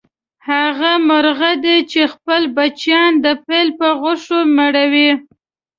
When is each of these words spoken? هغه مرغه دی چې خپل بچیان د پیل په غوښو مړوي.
هغه 0.49 0.91
مرغه 1.09 1.51
دی 1.63 1.77
چې 1.91 2.01
خپل 2.13 2.41
بچیان 2.57 3.11
د 3.25 3.25
پیل 3.45 3.67
په 3.79 3.87
غوښو 4.01 4.39
مړوي. 4.57 5.11